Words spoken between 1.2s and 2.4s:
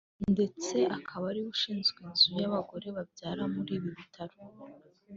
ari we ushinzwe inzu